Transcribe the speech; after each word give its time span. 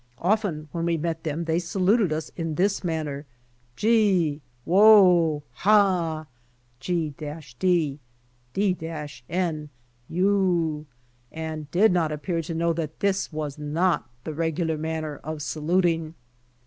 Often 0.17 0.67
when 0.71 0.85
we 0.85 0.97
met 0.97 1.23
them 1.23 1.43
they 1.45 1.59
saluted 1.59 2.11
us 2.11 2.31
in 2.35 2.55
this 2.55 2.83
manner, 2.83 3.27
"Gee, 3.75 4.41
Whoa, 4.65 5.43
Haw. 5.51 6.25
G 6.79 7.13
d 7.15 7.99
d 8.57 8.87
n 9.29 9.69
you," 10.09 10.87
and 11.31 11.69
did 11.69 11.91
not 11.91 12.11
appear 12.11 12.41
to 12.41 12.55
know 12.55 12.73
that 12.73 12.99
this 12.99 13.31
was 13.31 13.59
not 13.59 14.09
the 14.23 14.33
regular 14.33 14.75
manner 14.75 15.17
of 15.23 15.43
saluting. 15.43 16.15